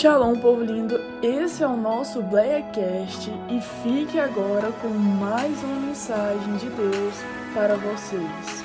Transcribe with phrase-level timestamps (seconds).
[0.00, 0.94] Shalom, povo lindo!
[1.22, 7.14] Esse é o nosso Blackcast e fique agora com mais uma mensagem de Deus
[7.52, 8.64] para vocês.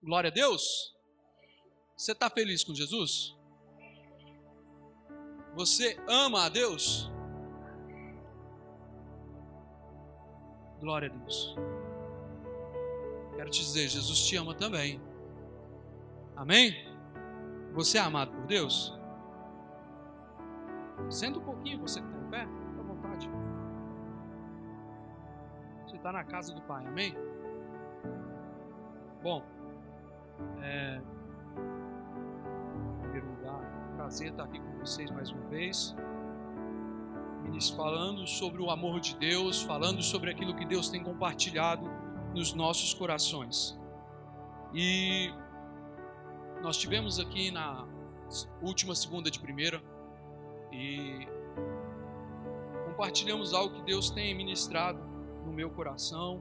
[0.00, 0.94] Glória a Deus!
[1.96, 3.36] Você está feliz com Jesus?
[5.56, 7.10] Você ama a Deus?
[10.80, 11.54] Glória a Deus.
[13.36, 15.00] Quero te dizer, Jesus te ama também.
[16.34, 16.74] Amém?
[17.74, 18.98] Você é amado por Deus?
[21.10, 23.30] Senta um pouquinho, você que está em pé, à vontade.
[25.84, 27.14] Você está na casa do Pai, amém?
[29.22, 29.44] Bom,
[30.62, 31.00] é,
[32.96, 33.60] em primeiro lugar,
[33.96, 35.94] prazer estar aqui com vocês mais uma vez
[37.68, 41.90] falando sobre o amor de Deus, falando sobre aquilo que Deus tem compartilhado
[42.34, 43.78] nos nossos corações.
[44.72, 45.30] E
[46.62, 47.86] nós tivemos aqui na
[48.62, 49.82] última segunda de primeira
[50.72, 51.26] e
[52.86, 55.00] compartilhamos algo que Deus tem ministrado
[55.44, 56.40] no meu coração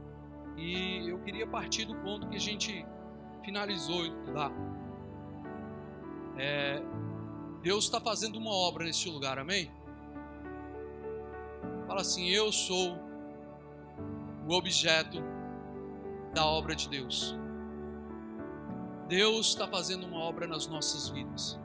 [0.55, 2.85] e eu queria partir do ponto que a gente
[3.43, 4.51] finalizou lá.
[6.37, 6.81] É,
[7.61, 9.71] Deus está fazendo uma obra nesse lugar, amém?
[11.89, 12.99] Fala assim: Eu sou
[14.47, 15.17] o objeto
[16.35, 17.35] da obra de Deus.
[19.07, 21.59] Deus está fazendo uma obra nas nossas vidas.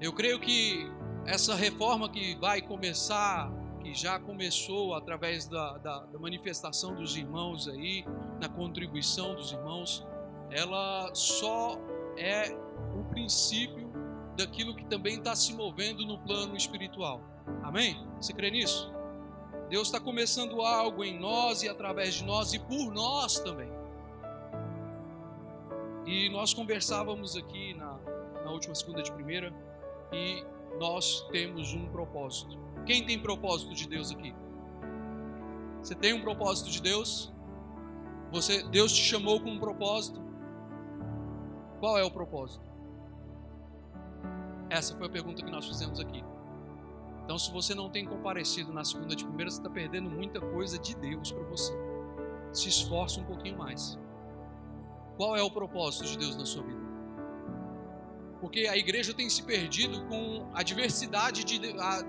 [0.00, 0.88] Eu creio que
[1.26, 7.66] essa reforma que vai começar, que já começou através da, da, da manifestação dos irmãos
[7.66, 8.04] aí,
[8.40, 10.06] na contribuição dos irmãos,
[10.52, 11.76] ela só
[12.16, 12.52] é
[12.96, 13.90] o princípio
[14.36, 17.20] daquilo que também está se movendo no plano espiritual.
[17.64, 17.96] Amém?
[18.20, 18.99] Você crê nisso?
[19.70, 23.70] Deus está começando algo em nós e através de nós e por nós também.
[26.04, 27.96] E nós conversávamos aqui na,
[28.44, 29.54] na última segunda de primeira
[30.12, 30.44] e
[30.76, 32.58] nós temos um propósito.
[32.84, 34.34] Quem tem propósito de Deus aqui?
[35.80, 37.32] Você tem um propósito de Deus?
[38.32, 40.20] Você, Deus te chamou com um propósito?
[41.78, 42.64] Qual é o propósito?
[44.68, 46.24] Essa foi a pergunta que nós fizemos aqui.
[47.30, 50.76] Então, se você não tem comparecido na segunda de primeira, você está perdendo muita coisa
[50.76, 51.72] de Deus para você.
[52.52, 53.96] Se esforce um pouquinho mais.
[55.16, 56.80] Qual é o propósito de Deus na sua vida?
[58.40, 61.60] Porque a igreja tem se perdido com a diversidade de.
[61.78, 62.02] A,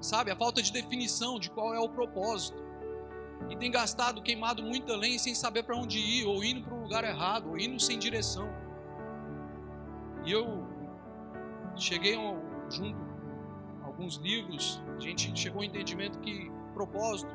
[0.00, 2.62] sabe, a falta de definição de qual é o propósito.
[3.50, 6.82] E tem gastado, queimado muita lenha sem saber para onde ir, ou indo para um
[6.82, 8.48] lugar errado, ou indo sem direção.
[10.24, 10.64] E eu
[11.74, 12.14] cheguei
[12.70, 13.11] junto
[13.92, 17.32] alguns livros, a gente chegou ao entendimento que propósito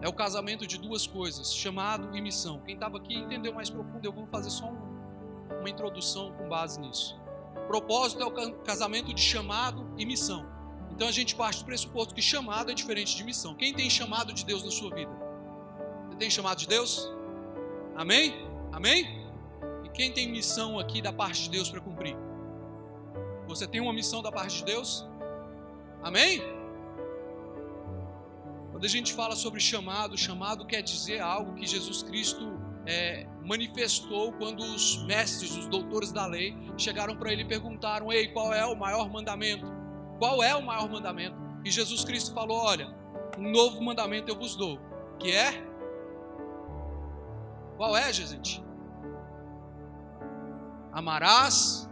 [0.00, 2.60] é o casamento de duas coisas, chamado e missão.
[2.66, 6.80] Quem estava aqui entendeu mais profundo, eu vou fazer só um, uma introdução com base
[6.80, 7.20] nisso.
[7.68, 10.44] Propósito é o casamento de chamado e missão.
[10.90, 13.54] Então a gente parte do pressuposto que chamado é diferente de missão.
[13.54, 15.10] Quem tem chamado de Deus na sua vida?
[16.08, 17.10] Você tem chamado de Deus?
[17.94, 18.34] Amém?
[18.72, 19.24] Amém?
[19.84, 22.16] E quem tem missão aqui da parte de Deus para cumprir?
[23.46, 25.06] Você tem uma missão da parte de Deus?
[26.02, 26.42] Amém?
[28.72, 34.32] Quando a gente fala sobre chamado, chamado quer dizer algo que Jesus Cristo é, manifestou
[34.32, 38.66] quando os mestres, os doutores da lei, chegaram para ele e perguntaram: Ei, qual é
[38.66, 39.66] o maior mandamento?
[40.18, 41.36] Qual é o maior mandamento?
[41.64, 42.92] E Jesus Cristo falou: Olha,
[43.38, 44.80] um novo mandamento eu vos dou,
[45.20, 45.64] que é.
[47.76, 48.62] Qual é, gente?
[50.92, 51.88] Amarás.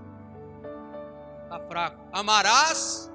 [1.45, 2.05] Está fraco.
[2.13, 3.10] Amarás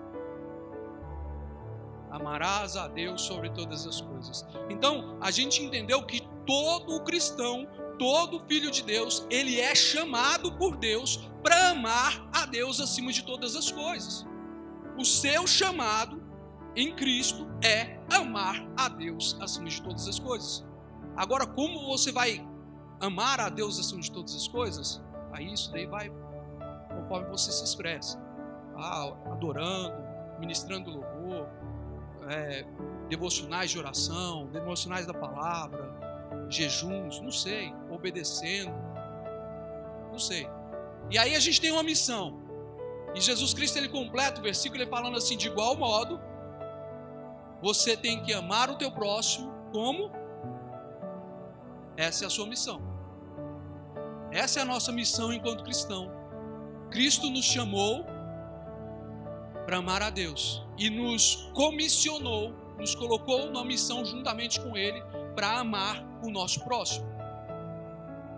[2.15, 4.45] Amarás a Deus sobre todas as coisas.
[4.69, 7.67] Então, a gente entendeu que todo cristão,
[7.99, 13.21] todo filho de Deus, ele é chamado por Deus para amar a Deus acima de
[13.25, 14.25] todas as coisas.
[14.97, 16.23] O seu chamado
[16.73, 20.65] em Cristo é amar a Deus acima de todas as coisas.
[21.17, 22.47] Agora, como você vai
[23.01, 25.03] amar a Deus acima de todas as coisas?
[25.33, 26.09] Aí isso daí vai
[26.95, 28.17] conforme você se expressa.
[28.77, 29.97] Ah, adorando,
[30.39, 31.49] ministrando louvor,
[32.29, 32.65] é,
[33.09, 35.93] devocionais de oração, devocionais da palavra,
[36.49, 38.73] jejuns, não sei, obedecendo,
[40.11, 40.47] não sei.
[41.09, 42.39] E aí a gente tem uma missão.
[43.13, 46.19] E Jesus Cristo ele completa o versículo ele falando assim: de igual modo,
[47.61, 50.11] você tem que amar o teu próximo como
[51.97, 52.81] essa é a sua missão.
[54.31, 56.11] Essa é a nossa missão enquanto cristão.
[56.89, 58.05] Cristo nos chamou
[59.65, 65.01] para amar a Deus e nos comissionou, nos colocou numa missão juntamente com Ele
[65.35, 67.05] para amar o nosso próximo.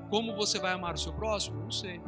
[0.09, 1.61] Como você vai amar o seu próximo?
[1.61, 2.01] Não sei.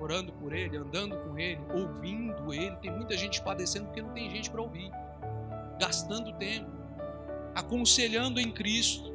[0.00, 2.76] Orando por ele, andando com ele, ouvindo ele.
[2.76, 4.90] Tem muita gente padecendo porque não tem gente para ouvir.
[5.78, 6.70] Gastando tempo,
[7.54, 9.14] aconselhando em Cristo.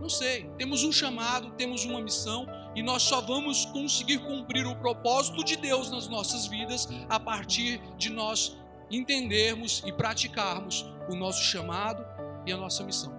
[0.00, 0.48] Não sei.
[0.58, 5.56] Temos um chamado, temos uma missão e nós só vamos conseguir cumprir o propósito de
[5.56, 8.56] Deus nas nossas vidas a partir de nós
[8.90, 12.04] entendermos e praticarmos o nosso chamado
[12.44, 13.12] e a nossa missão.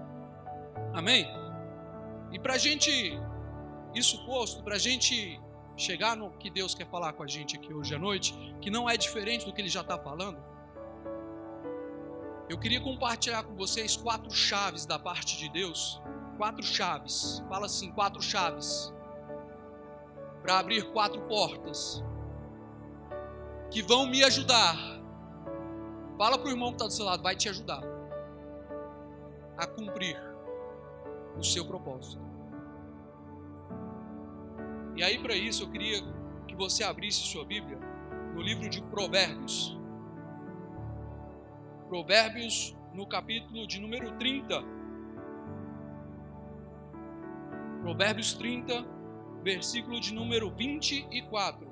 [0.93, 1.27] Amém?
[2.31, 3.19] E para a gente,
[3.93, 5.41] isso posto, para a gente
[5.75, 8.89] chegar no que Deus quer falar com a gente aqui hoje à noite, que não
[8.89, 10.37] é diferente do que Ele já está falando,
[12.49, 16.01] eu queria compartilhar com vocês quatro chaves da parte de Deus.
[16.37, 17.43] Quatro chaves.
[17.49, 18.93] Fala assim: quatro chaves.
[20.41, 22.03] Para abrir quatro portas.
[23.69, 24.97] Que vão me ajudar
[26.17, 27.81] Fala para o irmão que está do seu lado, vai te ajudar
[29.55, 30.17] a cumprir
[31.37, 32.19] o seu propósito.
[34.95, 36.01] E aí, para isso, eu queria
[36.47, 37.77] que você abrisse sua Bíblia
[38.33, 39.77] no livro de Provérbios.
[41.87, 44.76] Provérbios, no capítulo de número 30.
[47.87, 48.85] Provérbios 30,
[49.41, 51.71] versículo de número 24.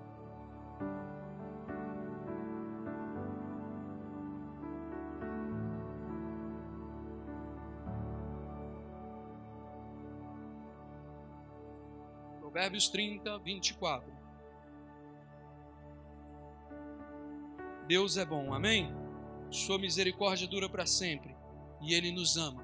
[12.40, 14.10] Provérbios 30, 24.
[17.90, 18.90] Deus é bom, amém?
[19.52, 21.36] Sua misericórdia dura para sempre
[21.82, 22.64] e Ele nos ama.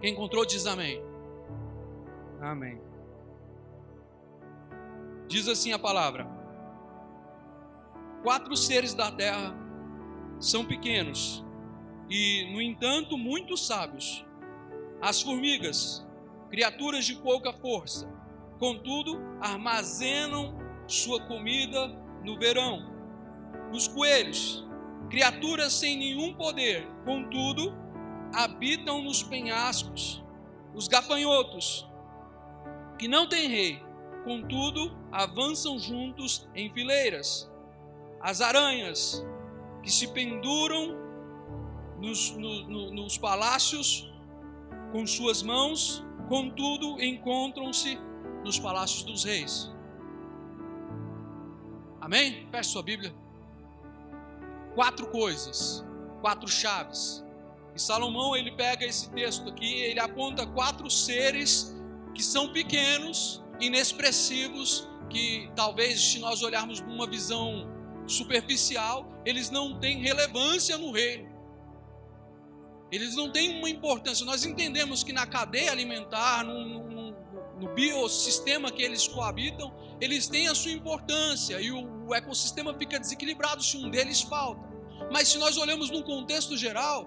[0.00, 1.09] Quem encontrou diz amém.
[2.40, 2.80] Amém.
[5.28, 6.26] Diz assim a palavra:
[8.22, 9.54] Quatro seres da terra
[10.38, 11.44] são pequenos
[12.08, 14.24] e, no entanto, muito sábios.
[15.00, 16.06] As formigas,
[16.50, 18.08] criaturas de pouca força,
[18.58, 21.88] contudo, armazenam sua comida
[22.24, 22.90] no verão.
[23.72, 24.66] Os coelhos,
[25.08, 27.72] criaturas sem nenhum poder, contudo,
[28.34, 30.22] habitam nos penhascos.
[30.74, 31.89] Os gafanhotos,
[33.00, 33.82] que não têm rei,
[34.24, 37.50] contudo, avançam juntos em fileiras.
[38.20, 39.24] As aranhas,
[39.82, 40.94] que se penduram
[41.98, 44.12] nos, no, no, nos palácios
[44.92, 47.98] com suas mãos, contudo, encontram-se
[48.44, 49.72] nos palácios dos reis.
[52.02, 52.46] Amém?
[52.50, 53.14] Feche sua Bíblia.
[54.74, 55.82] Quatro coisas,
[56.20, 57.24] quatro chaves.
[57.74, 61.79] E Salomão ele pega esse texto aqui, ele aponta quatro seres
[62.14, 67.68] que são pequenos, inexpressivos, que talvez se nós olharmos numa visão
[68.06, 71.28] superficial, eles não têm relevância no reino.
[72.90, 74.26] Eles não têm uma importância.
[74.26, 77.14] Nós entendemos que na cadeia alimentar, num, num,
[77.60, 82.98] no biossistema que eles coabitam, eles têm a sua importância e o, o ecossistema fica
[82.98, 84.68] desequilibrado se um deles falta.
[85.12, 87.06] Mas se nós olhamos num contexto geral,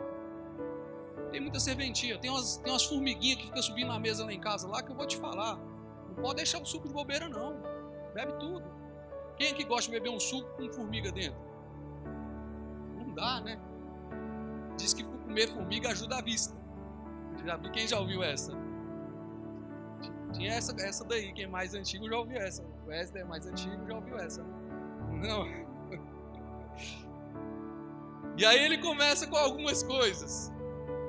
[1.33, 4.39] tem muita serventia, tem umas, tem umas formiguinhas que ficam subindo na mesa lá em
[4.39, 5.57] casa, lá que eu vou te falar.
[6.07, 7.59] Não pode deixar o suco de bobeira, não.
[8.13, 8.63] Bebe tudo.
[9.35, 11.41] Quem é que gosta de beber um suco com formiga dentro?
[12.95, 13.59] Não dá, né?
[14.78, 16.56] Diz que comer formiga ajuda a vista.
[17.44, 18.54] Já quem já ouviu essa?
[20.33, 22.63] Tinha essa, essa daí, quem é mais antigo já ouviu essa.
[22.63, 24.44] O Wesley é mais antigo já ouviu essa.
[25.11, 25.47] Não.
[28.35, 30.53] E aí ele começa com algumas coisas.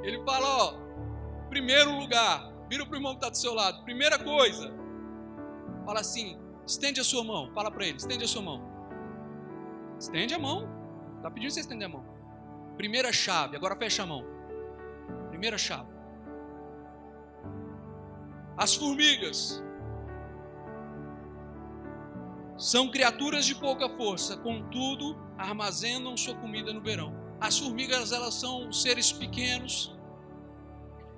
[0.05, 0.75] Ele fala, ó,
[1.49, 3.83] primeiro lugar, vira para o irmão que está do seu lado.
[3.85, 4.71] Primeira coisa,
[5.87, 7.51] fala assim, estende a sua mão.
[7.55, 8.63] Fala para ele, estende a sua mão.
[9.99, 10.69] Estende a mão.
[11.17, 12.05] Está pedindo você estender a mão.
[12.77, 14.23] Primeira chave, agora fecha a mão.
[15.31, 15.89] Primeira chave.
[18.59, 19.65] As formigas
[22.59, 27.24] são criaturas de pouca força, contudo, armazenam sua comida no verão.
[27.45, 29.95] As formigas, elas são seres pequenos.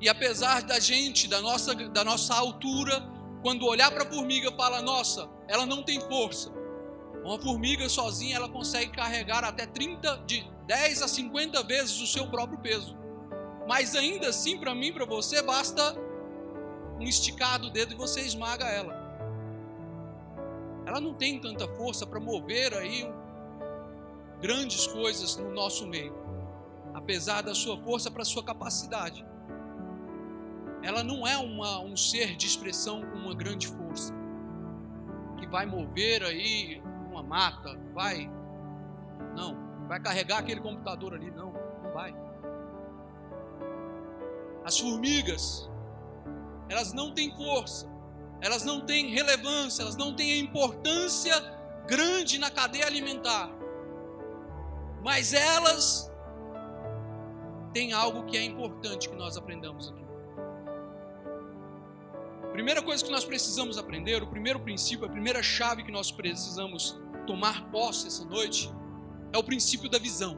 [0.00, 3.00] E apesar da gente, da nossa, da nossa altura,
[3.42, 6.50] quando olhar para a formiga, fala: "Nossa, ela não tem força".
[7.24, 12.26] Uma formiga sozinha, ela consegue carregar até 30 de 10 a 50 vezes o seu
[12.26, 12.96] próprio peso.
[13.68, 15.94] Mas ainda assim, para mim, para você, basta
[16.98, 18.96] um esticado dedo e você esmaga ela.
[20.84, 23.08] Ela não tem tanta força para mover aí
[24.40, 26.14] grandes coisas no nosso meio,
[26.94, 29.24] apesar da sua força para sua capacidade.
[30.82, 34.14] Ela não é uma, um ser de expressão com uma grande força
[35.38, 38.30] que vai mover aí uma mata, vai,
[39.34, 39.56] não,
[39.88, 41.52] vai carregar aquele computador ali, não,
[41.82, 42.14] não vai.
[44.64, 45.68] As formigas
[46.68, 47.88] elas não têm força,
[48.40, 51.34] elas não têm relevância, elas não têm importância
[51.86, 53.48] grande na cadeia alimentar,
[55.06, 56.10] mas elas
[57.72, 60.04] têm algo que é importante que nós aprendamos aqui.
[62.50, 67.00] Primeira coisa que nós precisamos aprender, o primeiro princípio, a primeira chave que nós precisamos
[67.24, 68.68] tomar posse essa noite,
[69.32, 70.36] é o princípio da visão.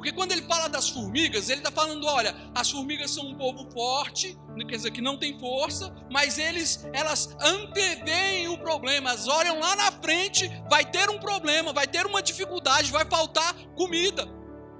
[0.00, 3.70] Porque quando ele fala das formigas, ele está falando: olha, as formigas são um povo
[3.70, 4.34] forte,
[4.66, 9.76] quer dizer, que não tem força, mas eles, elas anteveem o problema, elas olham lá
[9.76, 14.26] na frente, vai ter um problema, vai ter uma dificuldade, vai faltar comida,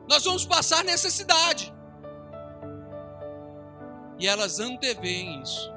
[0.08, 1.70] nós vamos passar necessidade
[4.18, 5.70] e elas anteveem isso.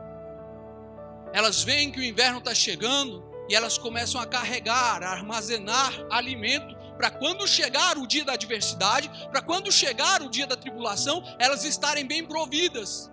[1.34, 6.82] Elas veem que o inverno está chegando e elas começam a carregar, a armazenar alimento
[6.98, 11.64] para quando chegar o dia da adversidade, para quando chegar o dia da tribulação, elas
[11.64, 13.12] estarem bem providas.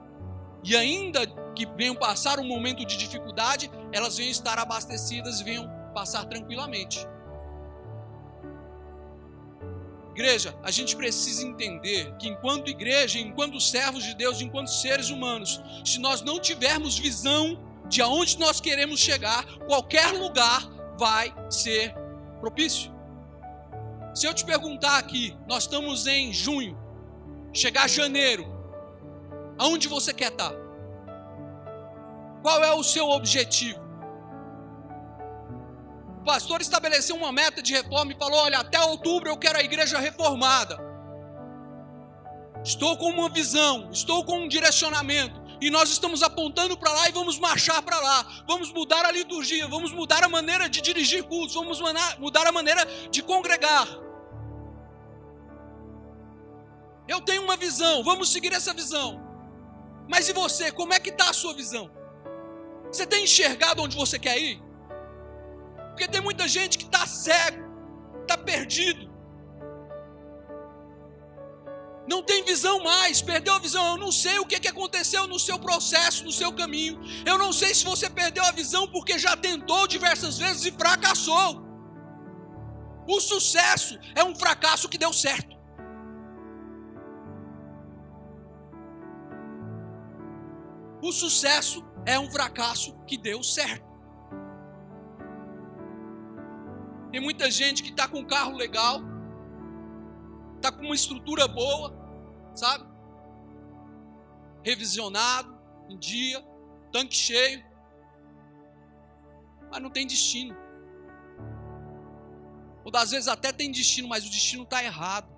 [0.62, 5.70] E ainda que venham passar um momento de dificuldade, elas venham estar abastecidas e venham
[5.94, 7.06] passar tranquilamente.
[10.10, 15.62] Igreja, a gente precisa entender que enquanto igreja, enquanto servos de Deus, enquanto seres humanos,
[15.84, 17.58] se nós não tivermos visão
[17.88, 20.68] de aonde nós queremos chegar, qualquer lugar
[20.98, 21.94] vai ser
[22.40, 22.99] propício.
[24.14, 26.76] Se eu te perguntar aqui, nós estamos em junho,
[27.52, 28.44] chegar janeiro,
[29.58, 30.52] aonde você quer estar?
[32.42, 33.78] Qual é o seu objetivo?
[36.20, 39.62] O pastor estabeleceu uma meta de reforma e falou: olha, até outubro eu quero a
[39.62, 40.78] igreja reformada.
[42.64, 45.39] Estou com uma visão, estou com um direcionamento.
[45.60, 48.44] E nós estamos apontando para lá e vamos marchar para lá.
[48.46, 51.80] Vamos mudar a liturgia, vamos mudar a maneira de dirigir cultos, vamos
[52.18, 53.86] mudar a maneira de congregar.
[57.06, 59.20] Eu tenho uma visão, vamos seguir essa visão.
[60.08, 61.90] Mas e você, como é que está a sua visão?
[62.90, 64.62] Você tem enxergado onde você quer ir?
[65.90, 67.68] Porque tem muita gente que está cego,
[68.22, 69.09] está perdido.
[72.10, 73.84] Não tem visão mais, perdeu a visão.
[73.92, 77.00] Eu não sei o que, aconteceu no seu processo, no seu caminho.
[77.24, 81.62] Eu não sei se você perdeu a visão porque já tentou diversas vezes e fracassou.
[83.06, 85.56] O sucesso é um fracasso que deu certo.
[91.00, 93.88] O sucesso é um fracasso que deu certo.
[97.12, 99.00] Tem muita gente que está com um carro legal,
[100.56, 101.99] está com uma estrutura boa,
[102.54, 102.84] sabe?
[104.62, 106.44] Revisionado, em dia,
[106.92, 107.64] tanque cheio,
[109.70, 110.56] mas não tem destino.
[112.84, 115.28] Ou das vezes até tem destino, mas o destino está errado.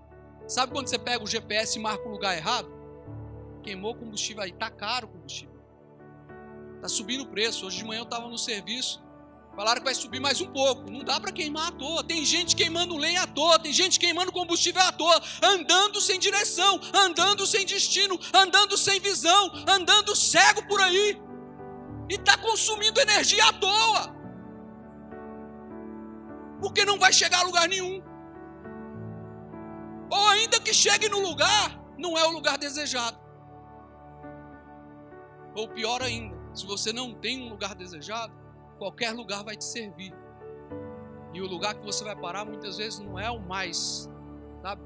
[0.46, 2.68] Sabe quando você pega o GPS e marca o lugar errado?
[3.62, 5.60] Queimou combustível aí, está caro o combustível.
[6.76, 7.66] Está subindo o preço.
[7.66, 9.01] Hoje de manhã eu estava no serviço,
[9.54, 10.90] Falaram que vai subir mais um pouco.
[10.90, 12.02] Não dá para queimar à toa.
[12.02, 16.80] Tem gente queimando lenha à toa, tem gente queimando combustível à toa, andando sem direção,
[16.94, 21.20] andando sem destino, andando sem visão, andando cego por aí.
[22.08, 24.14] E está consumindo energia à toa.
[26.60, 28.02] Porque não vai chegar a lugar nenhum.
[30.10, 33.18] Ou ainda que chegue no lugar, não é o lugar desejado.
[35.54, 38.41] Ou pior ainda, se você não tem um lugar desejado,
[38.82, 40.12] qualquer lugar vai te servir.
[41.32, 44.10] E o lugar que você vai parar muitas vezes não é o mais,
[44.60, 44.82] sabe?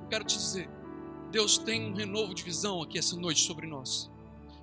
[0.00, 0.70] Eu quero te dizer,
[1.30, 4.10] Deus tem um renovo de visão aqui essa noite sobre nós.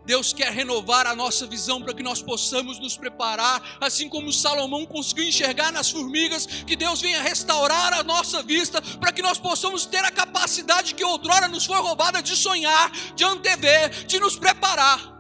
[0.06, 4.86] Deus quer renovar a nossa visão para que nós possamos nos preparar, assim como Salomão
[4.86, 9.86] conseguiu enxergar nas formigas, que Deus venha restaurar a nossa vista, para que nós possamos
[9.86, 15.14] ter a capacidade que outrora nos foi roubada de sonhar, de antever, de nos preparar.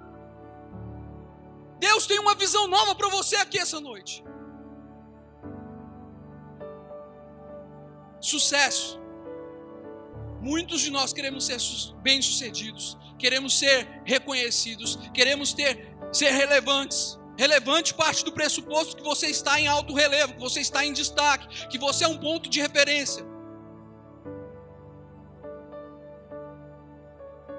[1.79, 4.23] Deus tem uma visão nova para você aqui essa noite.
[8.21, 9.04] Sucesso.
[10.45, 11.57] Muitos de nós queremos ser
[12.03, 17.17] bem-sucedidos, queremos ser reconhecidos, queremos ter ser relevantes.
[17.35, 21.67] Relevante parte do pressuposto que você está em alto relevo, que você está em destaque,
[21.67, 23.25] que você é um ponto de referência.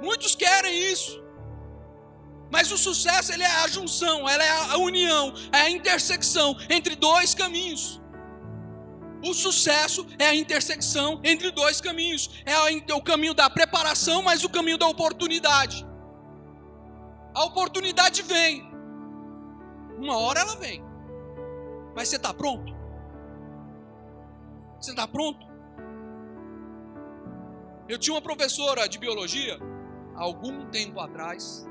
[0.01, 1.21] Muitos querem isso.
[2.53, 6.95] Mas o sucesso ele é a junção, ela é a união, é a intersecção entre
[6.95, 8.01] dois caminhos.
[9.23, 12.43] O sucesso é a intersecção entre dois caminhos.
[12.45, 15.87] É o caminho da preparação, mas o caminho da oportunidade.
[17.35, 18.63] A oportunidade vem.
[19.99, 20.83] Uma hora ela vem.
[21.95, 22.75] Mas você está pronto?
[24.81, 25.47] Você está pronto?
[27.89, 29.59] Eu tinha uma professora de biologia,
[30.15, 31.67] algum tempo atrás,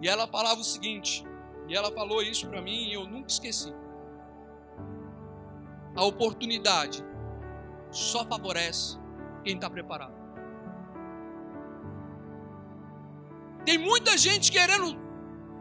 [0.00, 1.24] e ela falava o seguinte,
[1.68, 3.72] e ela falou isso para mim e eu nunca esqueci.
[5.94, 7.04] A oportunidade
[7.90, 8.98] só favorece
[9.44, 10.14] quem está preparado.
[13.64, 15.00] Tem muita gente querendo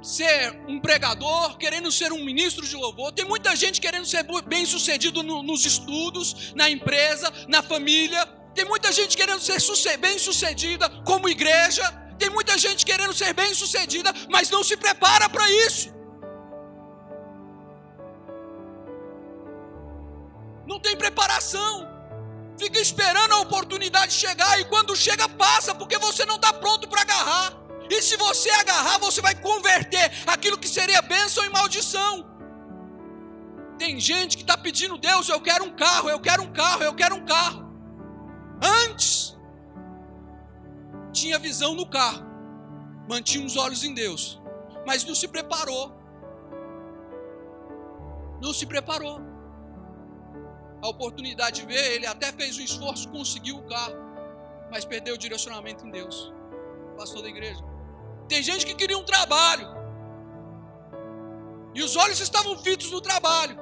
[0.01, 4.65] ser um pregador, querendo ser um ministro de louvor, tem muita gente querendo ser bem
[4.65, 10.89] sucedido no, nos estudos, na empresa, na família, tem muita gente querendo ser bem sucedida
[11.05, 11.83] como igreja,
[12.17, 16.00] tem muita gente querendo ser bem sucedida, mas não se prepara para isso.
[20.71, 21.85] Não tem preparação.
[22.57, 27.01] Fica esperando a oportunidade chegar e quando chega passa, porque você não está pronto para
[27.01, 27.57] agarrar.
[27.89, 32.25] E se você agarrar, você vai converter aquilo que seria bênção em maldição.
[33.77, 36.93] Tem gente que está pedindo, Deus, eu quero um carro, eu quero um carro, eu
[36.93, 37.65] quero um carro.
[38.63, 39.37] Antes,
[41.11, 42.23] tinha visão no carro,
[43.09, 44.39] mantinha os olhos em Deus,
[44.87, 45.91] mas não se preparou.
[48.41, 49.30] Não se preparou.
[50.81, 53.95] A oportunidade veio, ele até fez um esforço, conseguiu o carro,
[54.71, 56.33] mas perdeu o direcionamento em Deus.
[56.97, 57.61] Pastor da igreja.
[58.27, 59.67] Tem gente que queria um trabalho.
[61.73, 63.57] E os olhos estavam fitos no trabalho.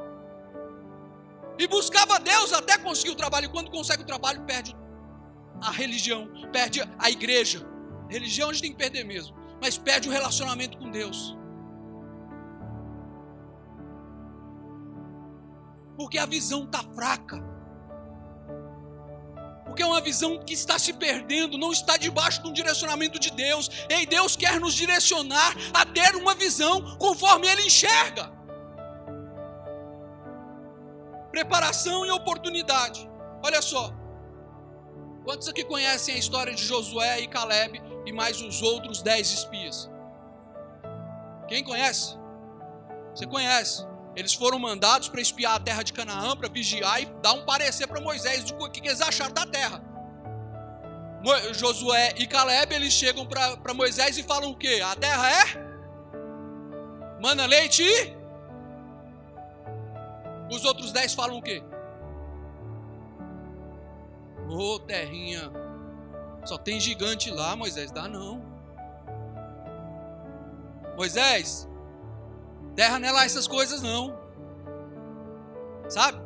[1.58, 3.48] E buscava Deus até conseguir o trabalho.
[3.48, 4.76] E quando consegue o trabalho, perde
[5.62, 7.68] a religião, perde a igreja.
[8.10, 9.36] Religião a gente tem que perder mesmo.
[9.62, 11.38] Mas perde o relacionamento com Deus.
[16.00, 17.38] Porque a visão está fraca
[19.79, 23.32] porque é uma visão que está se perdendo, não está debaixo de um direcionamento de
[23.32, 23.70] Deus.
[23.88, 28.32] Ei, Deus quer nos direcionar a ter uma visão conforme Ele enxerga.
[31.31, 33.07] Preparação e oportunidade.
[33.44, 33.94] Olha só.
[35.24, 39.90] Quantos aqui conhecem a história de Josué e Caleb e mais os outros dez espias?
[41.48, 42.18] Quem conhece?
[43.14, 43.89] Você conhece?
[44.20, 47.88] Eles foram mandados para espiar a terra de Canaã, para vigiar e dar um parecer
[47.88, 49.82] para Moisés do que eles acharam da terra.
[51.53, 54.82] Josué e Caleb, eles chegam para Moisés e falam o quê?
[54.84, 55.46] A terra é?
[57.22, 58.14] Mana leite e?
[60.53, 61.64] Os outros dez falam o quê?
[64.50, 65.50] Ô oh, terrinha,
[66.44, 68.44] só tem gigante lá, Moisés, dá não.
[70.98, 71.69] Moisés,
[72.79, 74.18] Terra não é lá essas coisas não.
[75.89, 76.18] Sabe?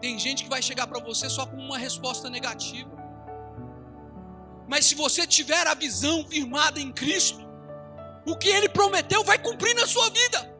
[0.00, 2.90] Tem gente que vai chegar para você só com uma resposta negativa.
[4.66, 7.46] Mas se você tiver a visão firmada em Cristo,
[8.26, 10.50] o que ele prometeu vai cumprir na sua vida.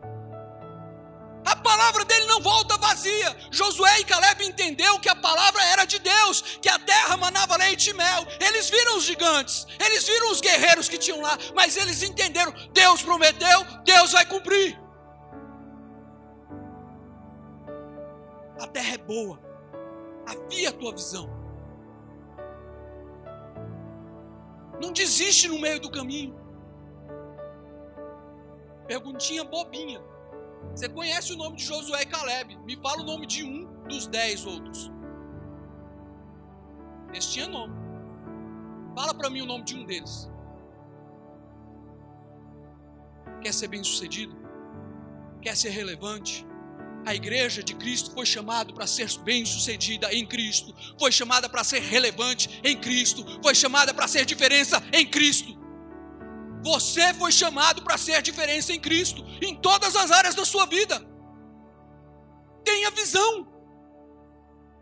[1.46, 3.34] A palavra dele não volta vazia.
[3.50, 7.88] Josué e Caleb entendeu que a palavra era de Deus, que a terra manava leite
[7.88, 8.26] e mel.
[8.38, 13.00] Eles viram os gigantes, eles viram os guerreiros que tinham lá, mas eles entenderam: Deus
[13.00, 14.81] prometeu, Deus vai cumprir.
[18.62, 19.40] A terra é boa.
[20.24, 21.28] Afia a tua visão.
[24.80, 26.32] Não desiste no meio do caminho.
[28.86, 30.00] Perguntinha bobinha.
[30.70, 32.56] Você conhece o nome de Josué e Caleb?
[32.64, 34.92] Me fala o nome de um dos dez outros.
[37.12, 37.74] Esse tinha nome.
[38.94, 40.30] Fala para mim o nome de um deles.
[43.40, 44.36] Quer ser bem sucedido?
[45.40, 46.46] Quer ser relevante?
[47.04, 51.80] A igreja de Cristo foi chamada para ser bem-sucedida em Cristo, foi chamada para ser
[51.80, 55.60] relevante em Cristo, foi chamada para ser diferença em Cristo.
[56.62, 61.04] Você foi chamado para ser diferença em Cristo, em todas as áreas da sua vida.
[62.64, 63.48] Tenha visão.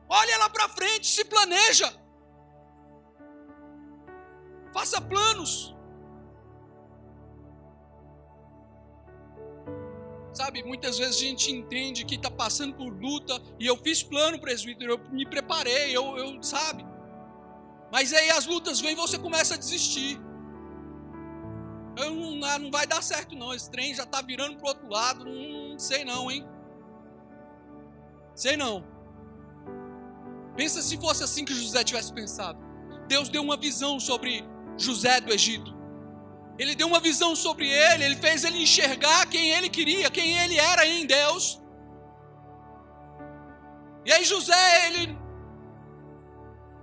[0.06, 1.90] Olha lá para frente, se planeja.
[4.74, 5.74] Faça planos.
[10.40, 14.40] Sabe, muitas vezes a gente entende que está passando por luta, e eu fiz plano,
[14.40, 16.82] presbítero, eu me preparei, eu, eu sabe.
[17.92, 20.18] Mas aí as lutas vêm e você começa a desistir.
[21.94, 24.68] Eu não, ah, não vai dar certo não, esse trem já está virando para o
[24.68, 26.42] outro lado, não sei não, hein.
[28.34, 28.82] Sei não.
[30.56, 32.58] Pensa se fosse assim que José tivesse pensado.
[33.06, 34.42] Deus deu uma visão sobre
[34.78, 35.79] José do Egito.
[36.58, 40.58] Ele deu uma visão sobre ele, ele fez ele enxergar quem ele queria, quem ele
[40.58, 41.60] era em Deus.
[44.04, 45.18] E aí José, ele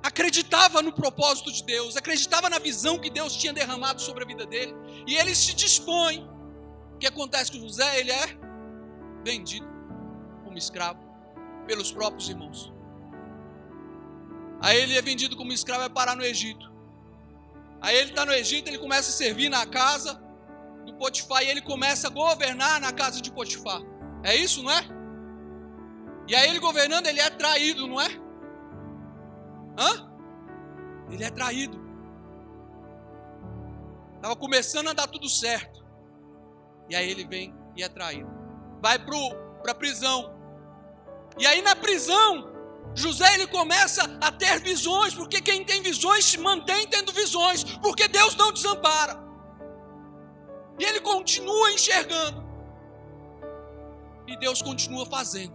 [0.03, 4.45] acreditava no propósito de Deus, acreditava na visão que Deus tinha derramado sobre a vida
[4.45, 4.73] dele,
[5.05, 6.27] e ele se dispõe.
[6.95, 7.99] O que acontece com José?
[7.99, 8.25] Ele é
[9.23, 9.67] vendido
[10.43, 10.99] como escravo
[11.67, 12.73] pelos próprios irmãos.
[14.59, 16.76] Aí ele é vendido como escravo e vai parar no Egito.
[17.81, 20.21] Aí ele está no Egito, ele começa a servir na casa
[20.85, 23.81] do Potifar e ele começa a governar na casa de Potifar.
[24.23, 24.81] É isso, não é?
[26.27, 28.07] E aí ele governando, ele é traído, não é?
[29.77, 30.11] Hã?
[31.09, 31.79] Ele é traído.
[34.15, 35.85] Estava começando a dar tudo certo.
[36.89, 38.29] E aí ele vem e é traído.
[38.81, 40.35] Vai para a prisão.
[41.37, 42.46] E aí na prisão,
[42.97, 48.07] José ele começa a ter visões, porque quem tem visões se mantém tendo visões, porque
[48.07, 49.15] Deus não desampara.
[50.79, 52.43] E ele continua enxergando.
[54.25, 55.53] E Deus continua fazendo.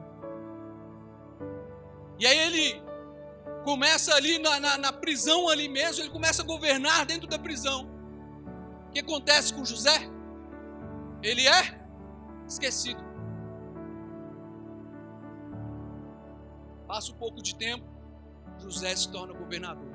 [2.16, 2.83] E aí ele
[3.64, 7.90] começa ali na, na, na, prisão ali mesmo, ele começa a governar dentro da prisão.
[8.87, 10.09] O que acontece com José?
[11.20, 11.83] Ele é
[12.46, 13.12] esquecido.
[16.92, 17.87] Passa um pouco de tempo,
[18.59, 19.90] José se torna governador.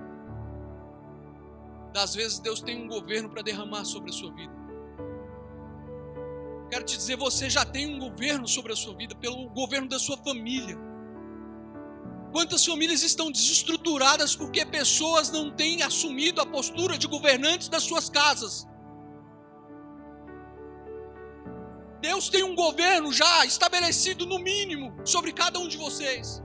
[1.94, 4.52] Das vezes Deus tem um governo para derramar sobre a sua vida.
[6.72, 10.00] Quero te dizer, você já tem um governo sobre a sua vida, pelo governo da
[10.00, 10.76] sua família.
[12.32, 18.10] Quantas famílias estão desestruturadas porque pessoas não têm assumido a postura de governantes das suas
[18.10, 18.68] casas?
[22.02, 26.42] Deus tem um governo já estabelecido, no mínimo, sobre cada um de vocês.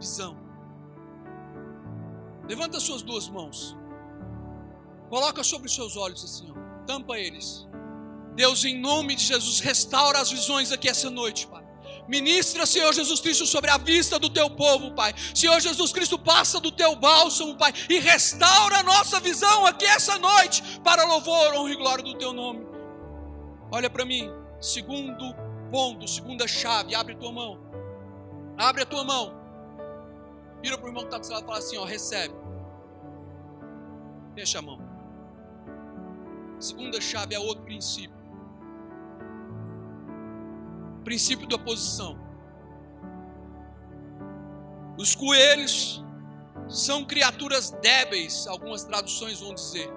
[0.00, 0.36] Visão.
[2.48, 3.76] Levanta suas duas mãos.
[5.08, 6.86] Coloca sobre os seus olhos assim, ó.
[6.86, 7.68] tampa eles.
[8.34, 11.64] Deus, em nome de Jesus, restaura as visões aqui essa noite, Pai.
[12.08, 15.14] Ministra, Senhor Jesus Cristo, sobre a vista do teu povo, Pai.
[15.34, 20.18] Senhor Jesus Cristo, passa do teu bálsamo, Pai, e restaura a nossa visão aqui essa
[20.18, 22.66] noite, para louvor, honra e glória do teu nome.
[23.70, 24.28] Olha para mim,
[24.60, 25.34] segundo
[25.70, 27.60] ponto, segunda chave, abre tua mão.
[28.56, 29.39] Abre a tua mão.
[30.62, 32.34] Vira para o irmão que está do seu lado e fala assim: ó, recebe.
[34.34, 34.78] Fecha a mão.
[36.58, 38.16] Segunda chave é outro princípio.
[41.04, 42.18] Princípio da oposição.
[44.98, 46.04] Os coelhos
[46.68, 49.90] são criaturas débeis, algumas traduções vão dizer.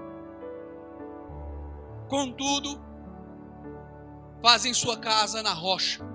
[2.08, 2.82] Contudo,
[4.42, 6.13] fazem sua casa na rocha.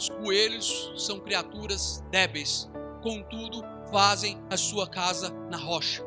[0.00, 2.70] Os coelhos são criaturas débeis,
[3.02, 6.02] contudo, fazem a sua casa na rocha.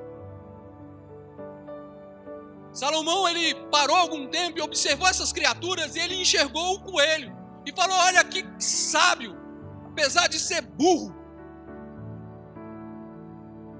[2.71, 7.71] Salomão ele parou algum tempo e observou essas criaturas e ele enxergou o coelho e
[7.71, 9.38] falou: Olha que sábio,
[9.86, 11.13] apesar de ser burro,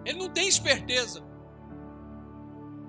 [0.06, 1.24] ele não tem esperteza.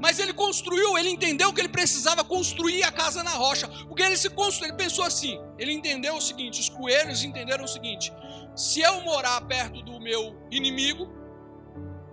[0.04, 3.66] Mas ele construiu, ele entendeu que ele precisava construir a casa na rocha.
[3.88, 7.66] Porque ele se construiu, ele pensou assim: ele entendeu o seguinte, os coelhos entenderam o
[7.66, 8.12] seguinte:
[8.54, 11.08] se eu morar perto do meu inimigo,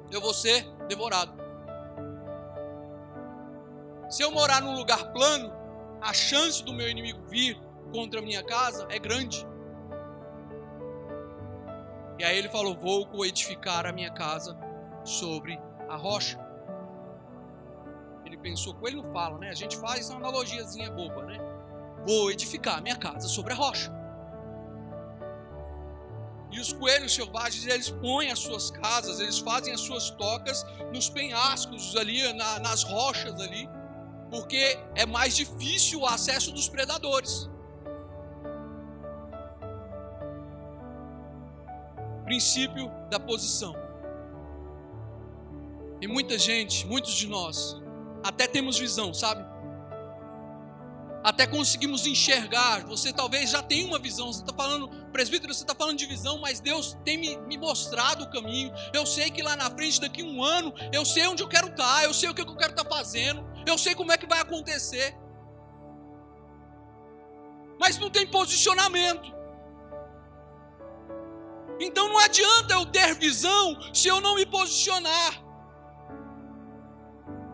[0.10, 1.34] eu vou ser devorado.
[4.10, 5.52] Se eu morar num lugar plano,
[6.00, 9.46] a chance do meu inimigo vir contra a minha casa é grande.
[12.18, 14.58] E aí ele falou: Vou edificar a minha casa
[15.04, 16.51] sobre a rocha
[18.42, 19.50] pensou, não fala, né?
[19.50, 21.38] A gente faz uma analogiazinha boba, né?
[22.06, 23.92] Vou edificar minha casa sobre a rocha.
[26.52, 31.10] E os coelhos selvagens, eles põem as suas casas, eles fazem as suas tocas nos
[31.10, 33.70] penhascos ali, na, nas rochas ali,
[34.30, 37.50] porque é mais difícil o acesso dos predadores.
[42.26, 43.74] Princípio da posição.
[46.02, 47.82] E muita gente, muitos de nós,
[48.24, 49.44] até temos visão, sabe?
[51.24, 52.86] Até conseguimos enxergar.
[52.88, 54.32] Você talvez já tenha uma visão.
[54.32, 58.24] Você está falando, presbítero, você está falando de visão, mas Deus tem me, me, mostrado
[58.24, 58.72] o caminho.
[58.94, 61.68] Eu sei que lá na frente, daqui a um ano, eu sei onde eu quero
[61.68, 64.18] estar, tá, eu sei o que eu quero estar tá fazendo, eu sei como é
[64.18, 65.16] que vai acontecer.
[67.80, 69.32] Mas não tem posicionamento.
[71.80, 75.41] Então não adianta eu ter visão se eu não me posicionar.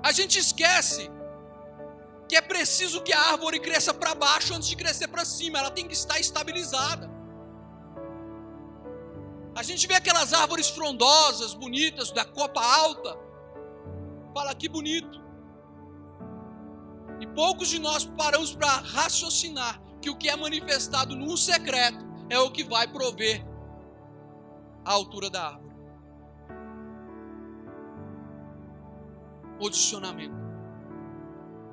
[0.08, 1.12] A gente esquece
[2.30, 5.70] que é preciso que a árvore cresça para baixo antes de crescer para cima, ela
[5.70, 7.12] tem que estar estabilizada.
[9.54, 13.18] A gente vê aquelas árvores frondosas, bonitas, da copa alta,
[14.34, 15.22] fala que bonito.
[17.20, 22.40] E poucos de nós paramos para raciocinar que o que é manifestado no secreto é
[22.40, 23.46] o que vai prover
[24.86, 25.67] a altura da árvore.
[29.58, 30.36] Posicionamento.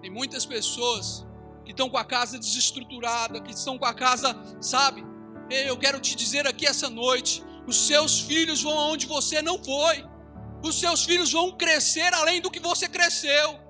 [0.00, 1.26] Tem muitas pessoas
[1.64, 5.02] que estão com a casa desestruturada, que estão com a casa, sabe?
[5.50, 10.04] Eu quero te dizer aqui essa noite: os seus filhos vão aonde você não foi,
[10.62, 13.60] os seus filhos vão crescer além do que você cresceu.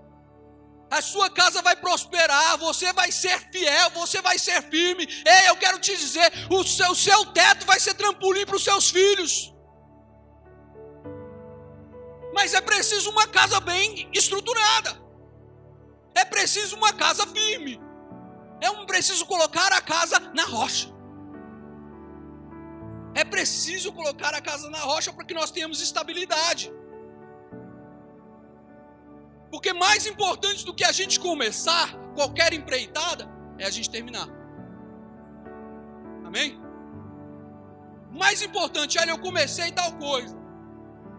[0.91, 5.09] A sua casa vai prosperar, você vai ser fiel, você vai ser firme.
[5.27, 8.65] Ei, eu quero te dizer: o seu, o seu teto vai ser trampolim para os
[8.65, 9.54] seus filhos.
[12.45, 14.91] Mas é preciso uma casa bem estruturada.
[16.15, 17.81] É preciso uma casa firme.
[18.61, 20.93] É um preciso colocar a casa na rocha.
[23.15, 26.71] É preciso colocar a casa na rocha para que nós tenhamos estabilidade.
[29.51, 33.27] Porque mais importante do que a gente começar qualquer empreitada
[33.59, 34.29] é a gente terminar.
[36.27, 36.61] Amém?
[38.13, 40.44] Mais importante, olha, eu comecei tal coisa.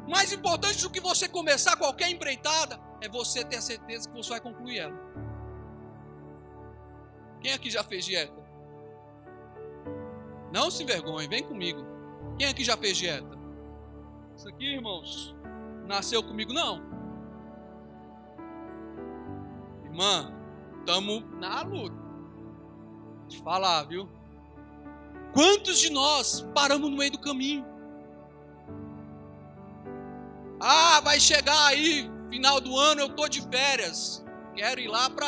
[0.07, 4.29] Mais importante do que você começar qualquer empreitada é você ter a certeza que você
[4.29, 4.95] vai concluir ela.
[7.41, 8.33] Quem aqui já fez dieta?
[10.51, 11.81] Não se envergonhe, vem comigo.
[12.37, 13.37] Quem aqui já fez dieta?
[14.35, 15.35] Isso aqui, irmãos,
[15.85, 16.81] nasceu comigo não.
[19.85, 20.31] Irmã,
[20.79, 21.95] estamos na luta.
[23.27, 24.09] Te falar, viu?
[25.33, 27.65] Quantos de nós paramos no meio do caminho?
[30.59, 34.23] Ah, vai chegar aí, final do ano eu tô de férias.
[34.55, 35.27] Quero ir lá para,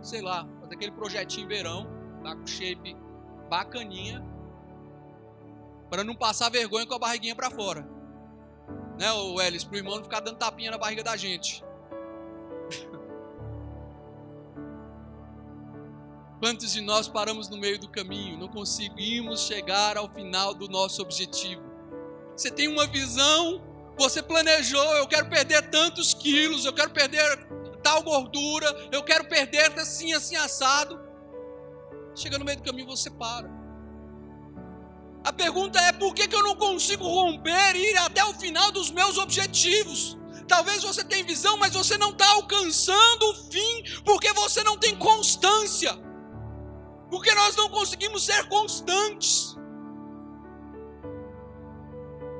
[0.00, 1.86] sei lá, fazer aquele projetinho verão,
[2.22, 2.96] tá com shape
[3.50, 4.24] bacaninha,
[5.90, 7.86] para não passar vergonha com a barriguinha para fora.
[8.98, 11.64] Né, o Elis, pro irmão não ficar dando tapinha na barriga da gente.
[16.40, 21.02] Quantos de nós paramos no meio do caminho, não conseguimos chegar ao final do nosso
[21.02, 21.62] objetivo?
[22.36, 23.60] Você tem uma visão
[23.98, 27.48] você planejou, eu quero perder tantos quilos, eu quero perder
[27.82, 30.98] tal gordura, eu quero perder assim, assim, assado.
[32.14, 33.48] Chega no meio do caminho, você para.
[35.24, 38.70] A pergunta é: por que, que eu não consigo romper e ir até o final
[38.70, 40.16] dos meus objetivos?
[40.46, 44.96] Talvez você tenha visão, mas você não está alcançando o fim, porque você não tem
[44.96, 45.92] constância.
[47.10, 49.56] Porque nós não conseguimos ser constantes.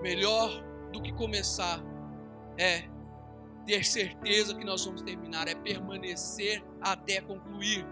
[0.00, 1.82] Melhor do que começar
[2.56, 2.84] é
[3.66, 7.86] ter certeza que nós vamos terminar, é permanecer até concluir.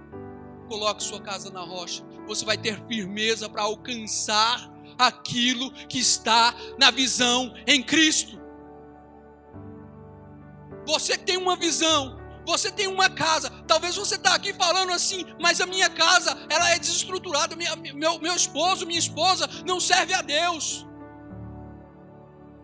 [0.69, 2.03] Coloque sua casa na rocha.
[2.27, 8.41] Você vai ter firmeza para alcançar aquilo que está na visão em Cristo.
[10.87, 13.51] Você tem uma visão, você tem uma casa.
[13.67, 17.55] Talvez você está aqui falando assim, mas a minha casa ela é desestruturada.
[17.55, 20.87] Minha, meu, meu esposo, minha esposa não serve a Deus.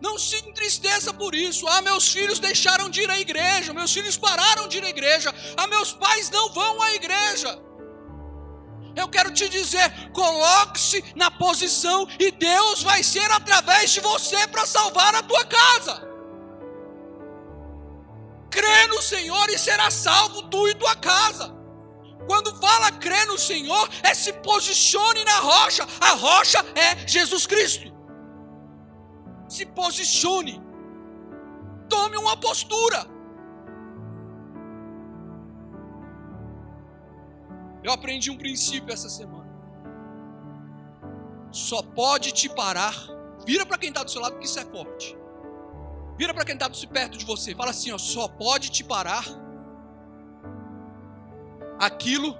[0.03, 1.65] Não se entristeça por isso.
[1.65, 5.33] Ah, meus filhos deixaram de ir à igreja, meus filhos pararam de ir à igreja.
[5.55, 7.51] Ah, meus pais não vão à igreja.
[8.97, 14.65] Eu quero te dizer, coloque-se na posição e Deus vai ser através de você para
[14.65, 15.95] salvar a tua casa.
[18.51, 21.55] Crê no Senhor e será salvo tu e tua casa.
[22.27, 25.87] Quando fala crê no Senhor, é se posicione na rocha.
[26.01, 27.93] A rocha é Jesus Cristo
[29.53, 30.59] se posicione,
[31.87, 33.05] tome uma postura.
[37.83, 39.51] Eu aprendi um princípio essa semana.
[41.51, 42.95] Só pode te parar.
[43.45, 45.15] Vira para quem está do seu lado, porque isso é forte.
[46.17, 47.53] Vira para quem está perto de você.
[47.53, 49.23] Fala assim: ó, só pode te parar
[51.79, 52.35] aquilo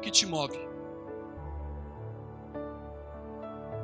[0.00, 0.65] que te move.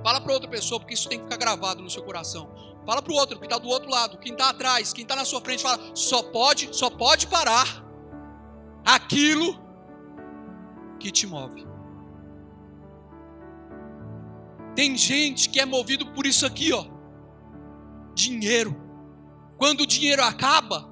[0.03, 2.51] Fala para outra pessoa, porque isso tem que ficar gravado no seu coração.
[2.85, 5.25] Fala para o outro que está do outro lado, quem está atrás, quem está na
[5.25, 7.85] sua frente, fala: só pode, só pode parar
[8.85, 9.61] aquilo
[10.99, 11.67] que te move.
[14.75, 16.85] Tem gente que é movido por isso aqui, ó,
[18.15, 18.75] dinheiro.
[19.57, 20.89] Quando o dinheiro acaba,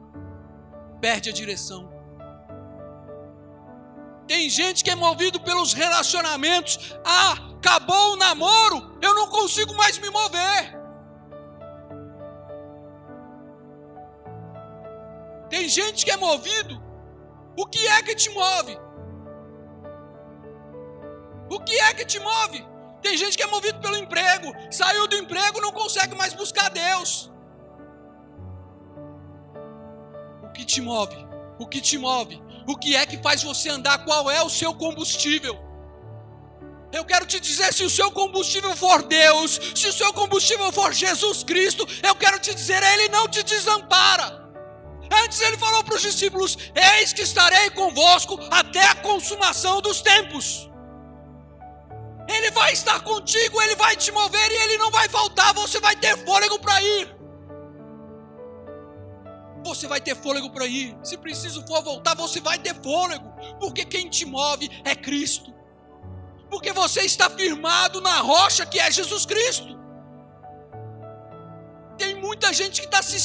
[1.00, 1.90] perde a direção.
[4.28, 6.94] Tem gente que é movido pelos relacionamentos.
[7.04, 10.80] Ah, acabou o namoro, eu não consigo mais me mover.
[15.50, 16.82] Tem gente que é movido.
[17.56, 18.78] O que é que te move?
[21.50, 22.66] O que é que te move?
[23.02, 27.30] Tem gente que é movido pelo emprego, saiu do emprego, não consegue mais buscar Deus.
[30.42, 31.16] O que te move?
[31.58, 32.42] O que te move?
[32.66, 34.04] O que é que faz você andar?
[34.04, 35.69] Qual é o seu combustível?
[36.92, 40.92] Eu quero te dizer: se o seu combustível for Deus, se o seu combustível for
[40.92, 44.40] Jesus Cristo, eu quero te dizer, Ele não te desampara,
[45.24, 50.68] antes ele falou para os discípulos: Eis que estarei convosco até a consumação dos tempos.
[52.28, 55.96] Ele vai estar contigo, ele vai te mover e ele não vai faltar, você vai
[55.96, 57.16] ter fôlego para ir.
[59.64, 60.96] Você vai ter fôlego para ir.
[61.02, 65.52] Se preciso for voltar, você vai ter fôlego, porque quem te move é Cristo.
[66.50, 69.78] Porque você está firmado na rocha que é Jesus Cristo.
[71.96, 73.18] Tem muita gente que está se,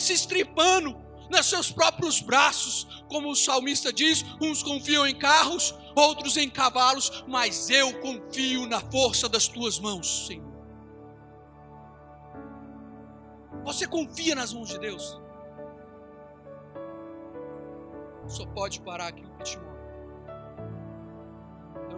[0.00, 0.96] se estripando
[1.30, 7.24] nos seus próprios braços, como o salmista diz: uns confiam em carros, outros em cavalos,
[7.26, 10.52] mas eu confio na força das tuas mãos, Senhor.
[13.64, 15.20] Você confia nas mãos de Deus?
[18.26, 19.58] Só pode parar aquilo que te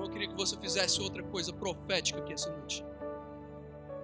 [0.05, 2.85] eu queria que você fizesse outra coisa profética aqui essa noite.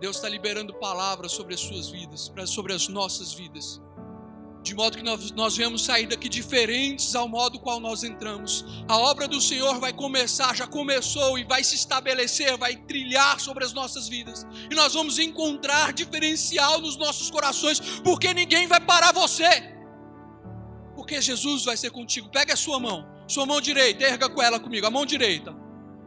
[0.01, 3.81] Deus está liberando palavras sobre as suas vidas, sobre as nossas vidas
[4.63, 8.65] de modo que nós, nós sair daqui diferentes ao modo qual nós entramos.
[8.87, 13.65] A obra do Senhor vai começar, já começou e vai se estabelecer, vai trilhar sobre
[13.65, 14.47] as nossas vidas.
[14.71, 19.49] E nós vamos encontrar diferencial nos nossos corações, porque ninguém vai parar você.
[20.95, 22.29] Porque Jesus vai ser contigo.
[22.29, 25.55] Pega a sua mão, sua mão direita, erga com ela comigo, a mão direita.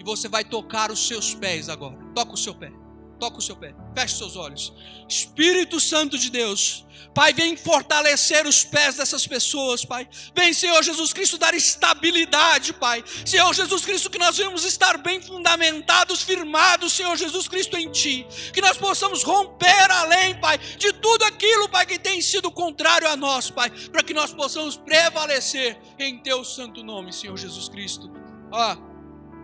[0.04, 1.98] E você vai tocar os seus pés agora.
[2.14, 2.70] Toca o seu pé.
[3.18, 3.74] Toca o seu pé.
[3.96, 4.74] Feche seus olhos.
[5.08, 6.86] Espírito Santo de Deus.
[7.16, 10.10] Pai, vem fortalecer os pés dessas pessoas, Pai.
[10.36, 13.02] Vem, Senhor Jesus Cristo, dar estabilidade, Pai.
[13.26, 18.28] Senhor Jesus Cristo, que nós vamos estar bem fundamentados, firmados, Senhor Jesus Cristo, em Ti.
[18.52, 23.16] Que nós possamos romper além, Pai, de tudo aquilo, Pai, que tem sido contrário a
[23.16, 23.70] nós, Pai.
[23.70, 28.12] Para que nós possamos prevalecer em Teu santo nome, Senhor Jesus Cristo.
[28.52, 28.78] Ah,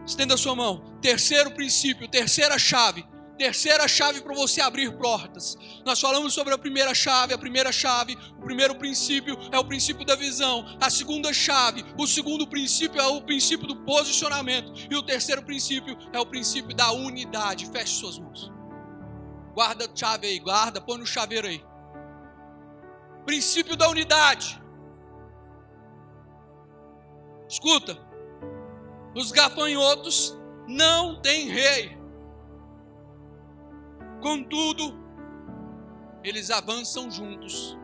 [0.10, 0.84] estenda a sua mão.
[1.02, 3.06] Terceiro princípio, terceira chave
[3.40, 5.58] terceira chave para você abrir portas.
[5.86, 10.06] Nós falamos sobre a primeira chave, a primeira chave, o primeiro princípio é o princípio
[10.06, 15.02] da visão, a segunda chave, o segundo princípio é o princípio do posicionamento e o
[15.02, 17.72] terceiro princípio é o princípio da unidade.
[17.72, 18.52] Feche suas mãos.
[19.54, 21.64] Guarda a chave aí, guarda, põe no chaveiro aí.
[23.26, 24.62] Princípio da unidade.
[27.48, 27.98] Escuta,
[29.16, 31.98] os gafanhotos não têm rei.
[34.22, 34.94] Contudo,
[36.24, 37.78] eles avançam juntos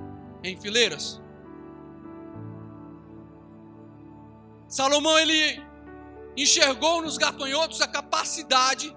[0.44, 1.22] em fileiras.
[4.68, 5.64] Salomão ele
[6.36, 8.96] enxergou nos gafanhotos a capacidade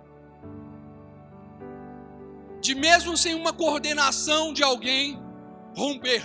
[2.61, 5.23] de mesmo sem uma coordenação de alguém
[5.77, 6.23] romper.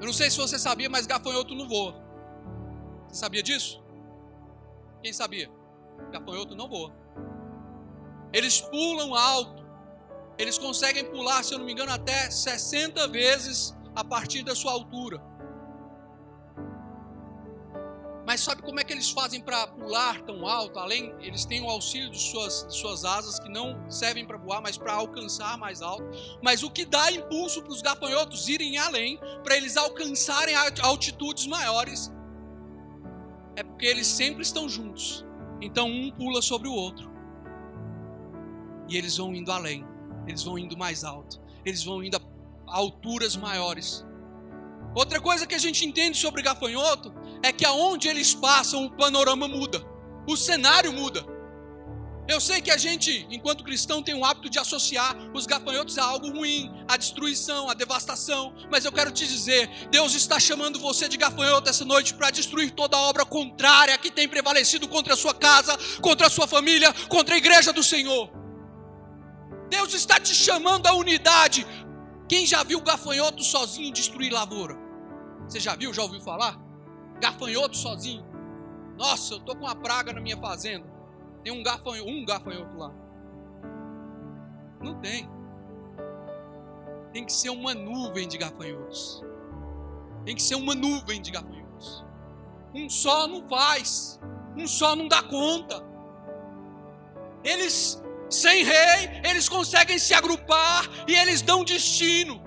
[0.00, 2.03] Eu não sei se você sabia, mas gafanhoto não voa.
[3.14, 3.80] Você sabia disso?
[5.00, 5.48] Quem sabia?
[6.10, 6.92] Gafanhoto não voa.
[8.32, 9.64] Eles pulam alto.
[10.36, 14.72] Eles conseguem pular, se eu não me engano, até 60 vezes a partir da sua
[14.72, 15.22] altura.
[18.26, 20.76] Mas sabe como é que eles fazem para pular tão alto?
[20.80, 24.60] Além, eles têm o auxílio de suas, de suas asas que não servem para voar,
[24.60, 26.04] mas para alcançar mais alto.
[26.42, 32.12] Mas o que dá impulso para os gafanhotos irem além, para eles alcançarem altitudes maiores,
[33.56, 35.24] é porque eles sempre estão juntos.
[35.60, 37.10] Então um pula sobre o outro.
[38.88, 39.84] E eles vão indo além,
[40.26, 42.20] eles vão indo mais alto, eles vão indo a
[42.66, 44.04] alturas maiores.
[44.94, 47.12] Outra coisa que a gente entende sobre gafanhoto
[47.42, 49.82] é que aonde eles passam o panorama muda,
[50.28, 51.33] o cenário muda.
[52.26, 56.04] Eu sei que a gente, enquanto cristão, tem o hábito de associar os gafanhotos a
[56.04, 61.06] algo ruim, a destruição, a devastação, mas eu quero te dizer: Deus está chamando você
[61.06, 65.34] de gafanhoto essa noite para destruir toda obra contrária que tem prevalecido contra a sua
[65.34, 68.30] casa, contra a sua família, contra a igreja do Senhor.
[69.68, 71.66] Deus está te chamando à unidade.
[72.26, 74.74] Quem já viu gafanhoto sozinho destruir lavoura?
[75.46, 75.92] Você já viu?
[75.92, 76.58] Já ouviu falar?
[77.20, 78.24] Gafanhoto sozinho.
[78.96, 80.93] Nossa, eu tô com uma praga na minha fazenda.
[81.44, 82.90] Tem um gafanhoto, um gafanhoto lá.
[84.80, 85.28] Não tem.
[87.12, 89.22] Tem que ser uma nuvem de gafanhotos.
[90.24, 92.04] Tem que ser uma nuvem de gafanhotos.
[92.74, 94.18] Um só não faz.
[94.56, 95.84] Um só não dá conta.
[97.44, 102.42] Eles sem rei, eles conseguem se agrupar e eles dão destino.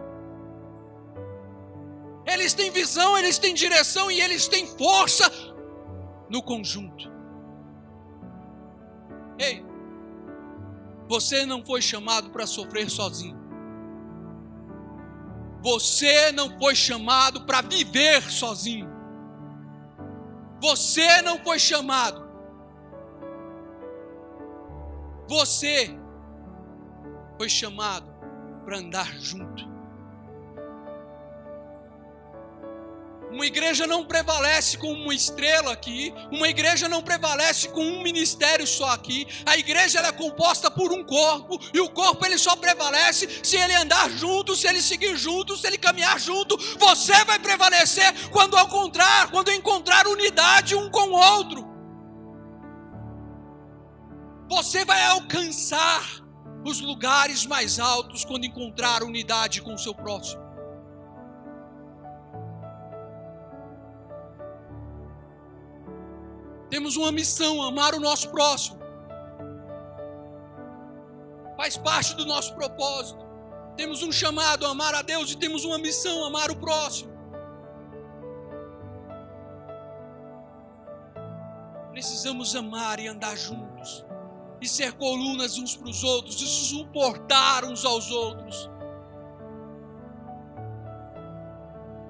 [2.26, 5.32] Eles têm visão, eles têm direção e eles têm força
[6.30, 7.17] no conjunto.
[9.40, 9.66] Ei,
[11.08, 13.38] você não foi chamado para sofrer sozinho.
[15.62, 18.90] Você não foi chamado para viver sozinho.
[20.62, 22.28] Você não foi chamado
[25.28, 25.90] você
[27.38, 28.08] foi chamado
[28.64, 29.77] para andar junto.
[33.32, 38.66] Uma igreja não prevalece com uma estrela aqui, uma igreja não prevalece com um ministério
[38.66, 39.28] só aqui.
[39.46, 43.76] A igreja é composta por um corpo, e o corpo ele só prevalece se ele
[43.76, 46.58] andar junto, se ele seguir junto, se ele caminhar junto.
[46.78, 51.68] Você vai prevalecer quando ao contrário, quando encontrar unidade um com o outro.
[54.50, 56.22] Você vai alcançar
[56.64, 60.47] os lugares mais altos quando encontrar unidade com o seu próximo.
[66.70, 68.78] Temos uma missão, amar o nosso próximo.
[71.56, 73.26] Faz parte do nosso propósito.
[73.76, 77.16] Temos um chamado, amar a Deus, e temos uma missão, amar o próximo.
[81.92, 84.06] Precisamos amar e andar juntos,
[84.62, 88.70] e ser colunas uns para os outros, e suportar uns aos outros.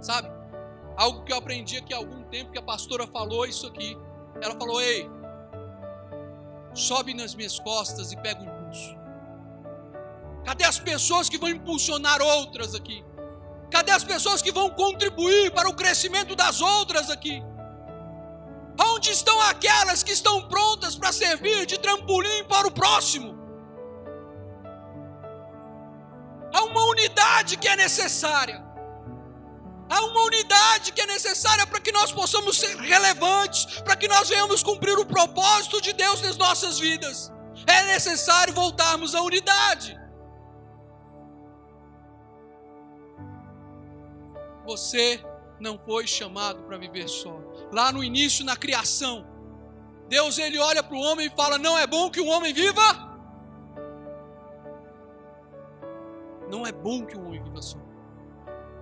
[0.01, 0.29] Sabe?
[0.97, 3.97] Algo que eu aprendi aqui há algum tempo, que a pastora falou isso aqui.
[4.41, 5.09] Ela falou: Ei,
[6.73, 8.95] sobe nas minhas costas e pega o impulso.
[10.45, 13.03] Cadê as pessoas que vão impulsionar outras aqui?
[13.69, 17.43] Cadê as pessoas que vão contribuir para o crescimento das outras aqui?
[18.79, 23.35] Onde estão aquelas que estão prontas para servir de trampolim para o próximo?
[26.53, 28.66] Há uma unidade que é necessária.
[29.89, 34.27] Há uma unidade que é necessária para que nós possamos ser relevantes, para que nós
[34.29, 37.31] venhamos cumprir o propósito de Deus nas nossas vidas.
[37.65, 39.97] É necessário voltarmos à unidade.
[44.65, 45.23] Você
[45.59, 47.39] não foi chamado para viver só.
[47.71, 49.25] Lá no início, na criação,
[50.09, 53.07] Deus ele olha para o homem e fala: Não é bom que o homem viva.
[56.49, 57.77] Não é bom que o homem viva só.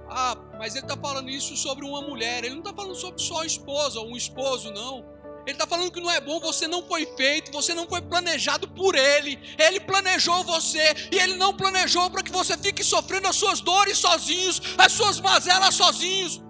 [0.07, 2.43] Ah, mas ele está falando isso sobre uma mulher.
[2.43, 5.05] Ele não está falando sobre só a esposa ou um esposo, não.
[5.45, 8.67] Ele está falando que não é bom, você não foi feito, você não foi planejado
[8.67, 9.39] por Ele.
[9.59, 13.97] Ele planejou você e Ele não planejou para que você fique sofrendo as suas dores
[13.97, 16.41] sozinhos, as suas mazelas sozinhos.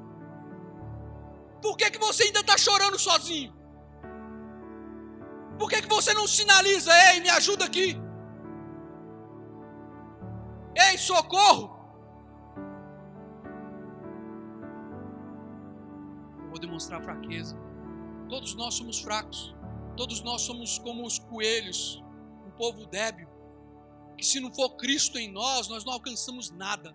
[1.61, 3.53] Por que, que você ainda está chorando sozinho?
[5.59, 7.97] Por que, que você não sinaliza, ei, me ajuda aqui?
[10.75, 11.84] Ei, socorro!
[16.75, 17.57] Demonstrar fraqueza.
[18.29, 19.55] Todos nós somos fracos.
[19.95, 22.03] Todos nós somos como os coelhos,
[22.45, 23.29] um povo débil,
[24.17, 26.93] que se não for Cristo em nós, nós não alcançamos nada.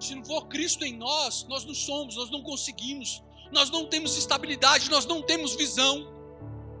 [0.00, 3.22] Se não for Cristo em nós, nós não somos, nós não conseguimos,
[3.52, 6.12] nós não temos estabilidade, nós não temos visão,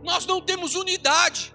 [0.02, 1.54] nós não temos unidade.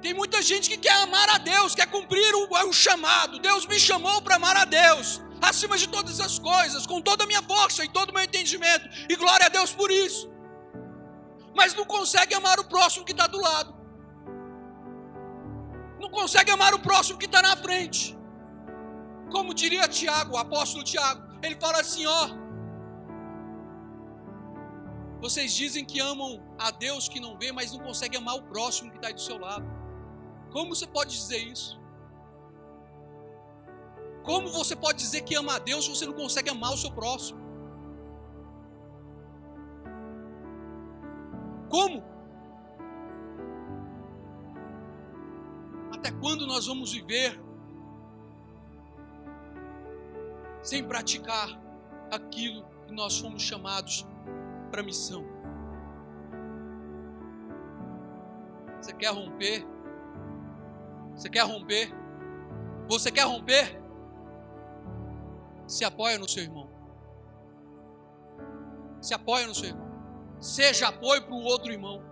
[0.00, 3.38] Tem muita gente que quer amar a Deus, quer cumprir o, o chamado.
[3.38, 7.26] Deus me chamou para amar a Deus acima de todas as coisas, com toda a
[7.26, 10.30] minha força e todo o meu entendimento, e glória a Deus por isso.
[11.54, 13.74] Mas não consegue amar o próximo que está do lado,
[16.00, 18.16] não consegue amar o próximo que está na frente.
[19.30, 22.28] Como diria Tiago, o apóstolo Tiago, ele fala assim: ó,
[25.20, 28.90] vocês dizem que amam a Deus que não vê, mas não conseguem amar o próximo
[28.90, 29.64] que está aí do seu lado.
[30.52, 31.80] Como você pode dizer isso?
[34.24, 36.90] Como você pode dizer que ama a Deus se você não consegue amar o seu
[36.90, 37.38] próximo?
[41.68, 42.02] Como?
[45.92, 47.38] Até quando nós vamos viver
[50.62, 51.48] sem praticar
[52.10, 54.06] aquilo que nós fomos chamados
[54.70, 55.22] para missão?
[58.80, 59.66] Você quer romper?
[61.14, 61.94] Você quer romper?
[62.88, 63.83] Você quer romper?
[65.66, 66.68] Se apoia no seu irmão.
[69.00, 69.84] Se apoia no seu irmão.
[70.40, 72.02] Seja apoio para o outro irmão.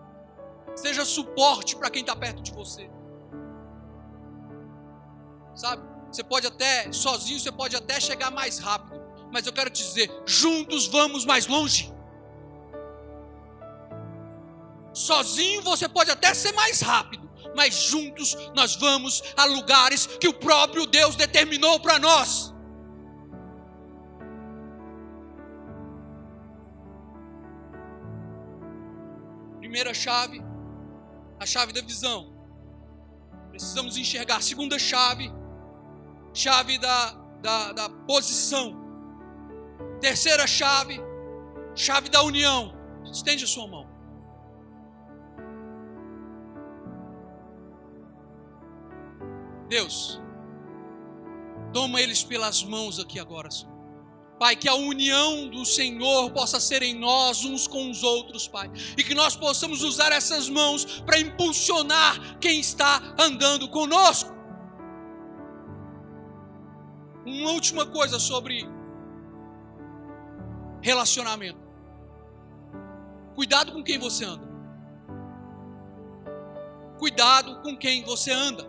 [0.75, 2.91] Seja suporte para quem está perto de você.
[5.55, 5.83] Sabe?
[6.11, 9.01] Você pode até, sozinho, você pode até chegar mais rápido.
[9.33, 11.93] Mas eu quero te dizer: juntos vamos mais longe.
[14.93, 20.35] Sozinho você pode até ser mais rápido, mas juntos nós vamos a lugares que o
[20.35, 22.52] próprio Deus determinou para nós.
[29.73, 30.39] Primeira chave,
[31.41, 32.31] a chave da visão.
[33.49, 34.43] Precisamos enxergar.
[34.43, 35.33] Segunda chave,
[36.35, 38.77] chave da, da, da posição.
[39.99, 41.01] Terceira chave,
[41.75, 42.75] chave da união.
[43.11, 43.89] Estende a sua mão.
[49.71, 50.21] Deus,
[51.73, 53.72] Toma eles pelas mãos aqui agora, Senhor.
[54.39, 58.71] Pai, que a união do Senhor possa ser em nós uns com os outros, Pai.
[58.97, 64.33] E que nós possamos usar essas mãos para impulsionar quem está andando conosco.
[67.25, 68.69] Uma última coisa sobre
[70.81, 71.61] relacionamento.
[73.35, 74.51] Cuidado com quem você anda.
[76.99, 78.69] Cuidado com quem você anda.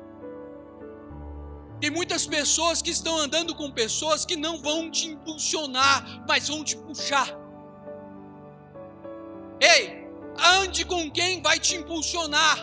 [1.84, 6.64] Tem muitas pessoas que estão andando com pessoas que não vão te impulsionar, mas vão
[6.64, 7.28] te puxar.
[9.60, 10.08] Ei,
[10.62, 12.58] ande com quem vai te impulsionar.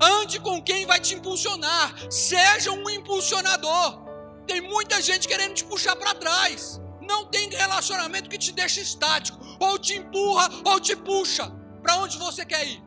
[0.00, 1.92] Ande com quem vai te impulsionar.
[2.08, 4.04] Seja um impulsionador.
[4.46, 6.80] Tem muita gente querendo te puxar para trás.
[7.00, 9.40] Não tem relacionamento que te deixa estático.
[9.58, 11.50] Ou te empurra ou te puxa.
[11.82, 12.80] Para onde você quer ir?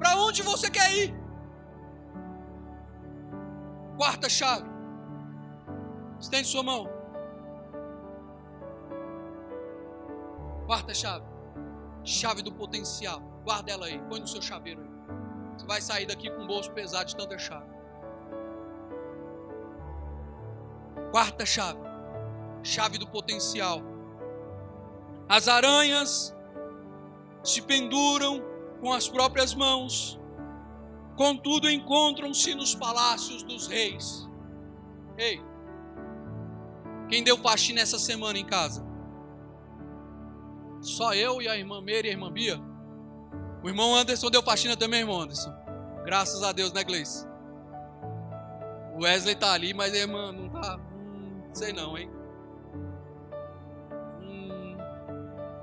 [0.00, 1.25] Para onde você quer ir?
[3.96, 4.68] Quarta chave.
[6.20, 6.86] Estende sua mão.
[10.66, 11.24] Quarta chave.
[12.04, 13.20] Chave do potencial.
[13.44, 13.98] Guarda ela aí.
[14.08, 14.96] Põe no seu chaveiro aí.
[15.56, 17.70] Você vai sair daqui com o bolso pesado de tanta chave.
[21.10, 21.80] Quarta chave.
[22.62, 23.80] Chave do potencial.
[25.28, 26.36] As aranhas
[27.42, 28.42] se penduram
[28.80, 30.20] com as próprias mãos
[31.16, 34.28] contudo encontram-se nos palácios dos reis.
[35.18, 35.40] Ei,
[37.08, 38.84] quem deu faxina essa semana em casa?
[40.80, 42.60] Só eu e a irmã Meire e a irmã Bia?
[43.62, 45.52] O irmão Anderson deu faxina também, irmão Anderson.
[46.04, 47.26] Graças a Deus, né, Gleice?
[48.94, 50.78] O Wesley tá ali, mas a irmã não tá.
[50.78, 52.10] Hum, sei não, hein?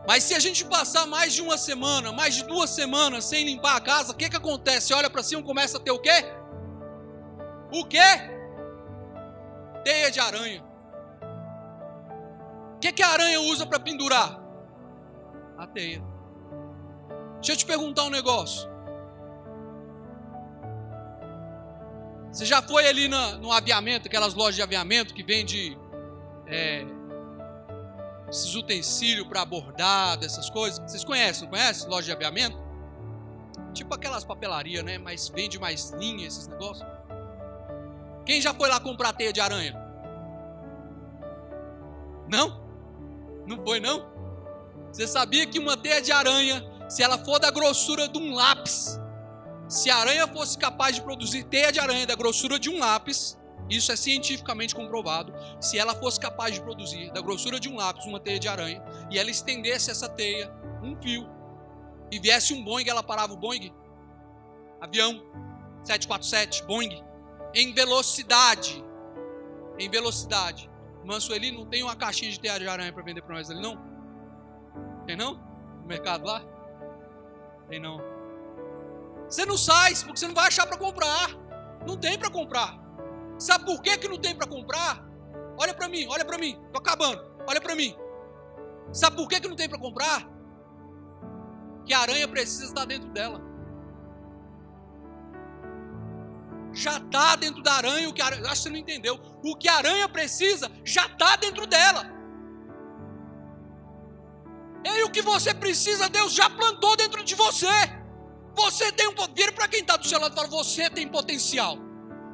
[0.08, 3.78] Mas se a gente passar mais de uma semana, mais de duas semanas sem limpar
[3.78, 4.94] a casa, o que, que acontece?
[4.94, 6.26] Olha para cima e começa a ter o quê?
[7.72, 8.00] O quê?
[9.84, 10.64] Teia de aranha.
[12.76, 14.40] O que, que a aranha usa para pendurar?
[15.58, 16.04] A teia.
[17.36, 18.70] Deixa eu te perguntar um negócio.
[22.32, 25.78] Você já foi ali no, aviamento, aquelas lojas de aviamento que vende
[26.48, 26.84] é,
[28.34, 30.80] esses utensílios para bordado, essas coisas.
[30.80, 31.88] Vocês conhecem, não conhecem?
[31.88, 32.58] Loja de aviamento?
[33.74, 34.98] Tipo aquelas papelarias, né?
[34.98, 36.86] Mas vende mais linha, esses negócios.
[38.26, 39.80] Quem já foi lá comprar teia de aranha?
[42.28, 42.60] Não?
[43.46, 44.12] Não foi, não?
[44.92, 49.00] Você sabia que uma teia de aranha, se ela for da grossura de um lápis,
[49.68, 53.38] se a aranha fosse capaz de produzir teia de aranha da grossura de um lápis,
[53.70, 55.34] isso é cientificamente comprovado.
[55.60, 58.84] Se ela fosse capaz de produzir da grossura de um lápis uma teia de aranha
[59.10, 60.52] e ela estendesse essa teia,
[60.82, 61.28] um fio,
[62.12, 63.74] e viesse um Boeing, ela parava o Boeing,
[64.80, 65.24] avião
[65.84, 67.04] 747, Boeing,
[67.54, 68.84] em velocidade.
[69.80, 70.70] Em velocidade.
[71.04, 73.62] Manso ele não tem uma caixinha de teia de aranha para vender para nós ali,
[73.62, 73.78] não?
[75.06, 75.36] Tem não?
[75.82, 76.44] No mercado lá?
[77.68, 78.00] Tem não.
[79.28, 81.30] Você não sai, porque você não vai achar para comprar.
[81.88, 82.83] Não tem para comprar.
[83.44, 85.06] Sabe por que, que não tem para comprar?
[85.58, 87.22] Olha para mim, olha para mim, tô acabando.
[87.46, 87.94] Olha para mim.
[88.94, 90.26] Sabe por que, que não tem para comprar?
[91.86, 93.42] Que a aranha precisa estar dentro dela.
[96.72, 98.44] Já está dentro da aranha o que a aranha.
[98.44, 99.20] Acho que você não entendeu.
[99.44, 102.06] O que a aranha precisa já está dentro dela.
[104.86, 107.68] E o que você precisa, Deus já plantou dentro de você.
[108.56, 109.16] Você tem um.
[109.36, 111.83] Vira para quem está do seu lado e fala: Você tem potencial.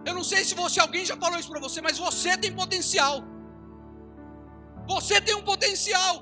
[0.10, 3.16] Eu não sei se você alguém já falou isso para você, mas você tem potencial.
[4.94, 6.14] Você tem um potencial.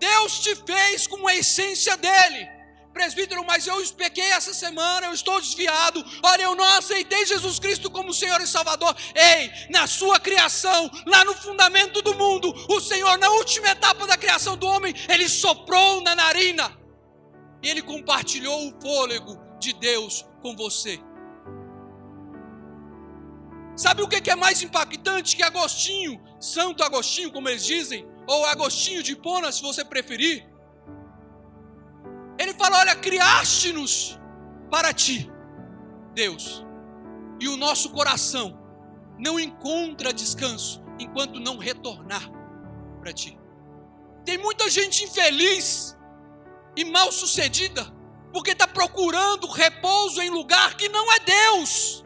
[0.00, 2.40] Deus te fez com a essência dele.
[2.92, 6.04] Presbítero, mas eu pequei essa semana, eu estou desviado.
[6.24, 8.96] Olha, eu não aceitei Jesus Cristo como Senhor e Salvador.
[9.14, 14.16] Ei, na sua criação, lá no fundamento do mundo, o Senhor, na última etapa da
[14.16, 16.76] criação do homem, ele soprou na narina
[17.62, 21.00] e ele compartilhou o fôlego de Deus com você.
[23.76, 29.02] Sabe o que é mais impactante que Agostinho, Santo Agostinho, como eles dizem, ou Agostinho
[29.02, 30.48] de Hipona, se você preferir?
[32.38, 34.18] Ele fala: Olha, criaste-nos
[34.70, 35.30] para ti,
[36.14, 36.64] Deus,
[37.40, 38.58] e o nosso coração
[39.18, 42.30] não encontra descanso enquanto não retornar
[43.00, 43.38] para ti.
[44.24, 45.96] Tem muita gente infeliz
[46.76, 47.84] e mal sucedida
[48.32, 52.04] porque está procurando repouso em lugar que não é Deus.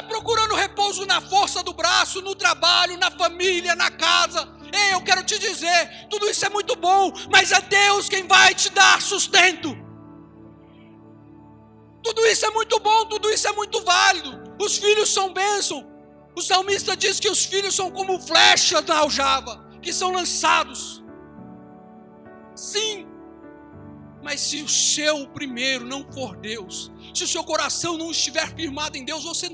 [0.00, 4.48] Está procurando repouso na força do braço, no trabalho, na família, na casa.
[4.72, 8.54] Ei, eu quero te dizer, tudo isso é muito bom, mas é Deus quem vai
[8.54, 9.76] te dar sustento.
[12.02, 14.54] Tudo isso é muito bom, tudo isso é muito válido.
[14.58, 15.86] Os filhos são bênção.
[16.34, 21.04] O salmista diz que os filhos são como flechas na aljava, que são lançados.
[22.54, 23.06] Sim,
[24.22, 28.96] mas se o seu primeiro não for Deus, se o seu coração não estiver firmado
[28.96, 29.48] em Deus, você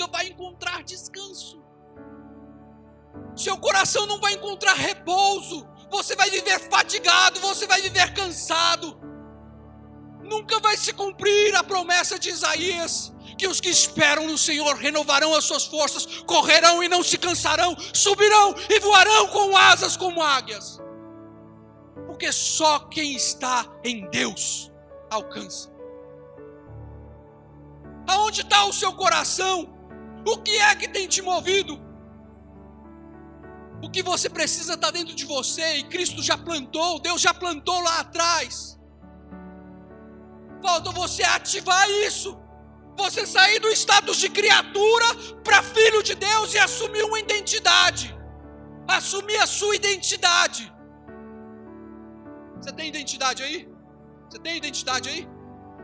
[0.00, 1.62] nunca vai encontrar descanso.
[3.36, 5.66] Seu coração não vai encontrar repouso.
[5.90, 8.98] Você vai viver fatigado, você vai viver cansado.
[10.22, 15.34] Nunca vai se cumprir a promessa de Isaías que os que esperam no Senhor renovarão
[15.34, 20.78] as suas forças, correrão e não se cansarão, subirão e voarão com asas como águias.
[22.06, 24.70] Porque só quem está em Deus
[25.10, 25.70] alcança.
[28.06, 29.79] Aonde está o seu coração?
[30.26, 31.80] O que é que tem te movido?
[33.82, 37.80] O que você precisa está dentro de você e Cristo já plantou, Deus já plantou
[37.80, 38.78] lá atrás.
[40.62, 42.38] Falta você ativar isso
[43.00, 45.06] você sair do status de criatura
[45.42, 48.16] para filho de Deus e assumir uma identidade.
[48.86, 50.72] Assumir a sua identidade.
[52.56, 53.68] Você tem identidade aí?
[54.28, 55.28] Você tem identidade aí?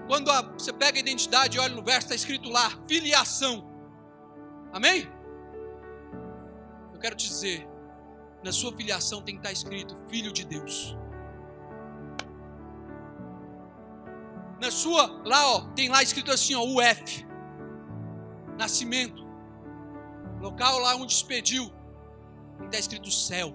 [0.07, 3.66] Quando a, você pega a identidade e olha no verso, está escrito lá: filiação.
[4.77, 5.09] Amém?
[6.93, 7.67] Eu quero te dizer,
[8.45, 10.97] na sua filiação tem que estar escrito filho de Deus.
[14.61, 17.27] na sua, lá ó, tem lá escrito assim, ó, UF.
[18.59, 19.25] Nascimento.
[20.41, 21.71] Local lá onde expediu.
[22.65, 23.55] Está escrito céu.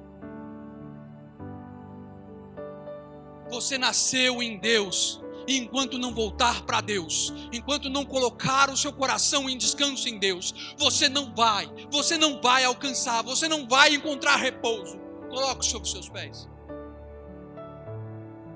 [3.50, 5.22] Você nasceu em Deus.
[5.48, 10.18] E enquanto não voltar para Deus, enquanto não colocar o seu coração em descanso em
[10.18, 15.00] Deus, você não vai, você não vai alcançar, você não vai encontrar repouso.
[15.30, 16.48] Coloque sobre seus pés.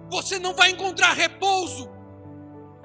[0.09, 1.95] Você não vai encontrar repouso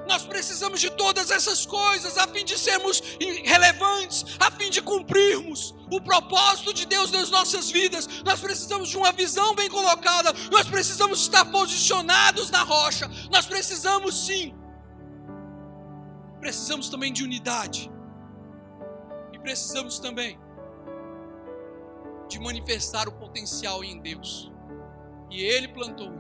[0.07, 3.01] nós precisamos de todas essas coisas a fim de sermos
[3.45, 8.07] relevantes, a fim de cumprirmos o propósito de Deus nas nossas vidas.
[8.25, 14.27] Nós precisamos de uma visão bem colocada, nós precisamos estar posicionados na rocha, nós precisamos
[14.27, 14.55] sim.
[16.41, 17.91] Precisamos também de unidade,
[19.33, 20.39] e precisamos também
[22.29, 24.51] de manifestar o potencial em Deus,
[25.31, 26.20] e Ele plantou